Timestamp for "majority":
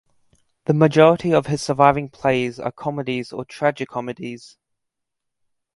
0.73-1.31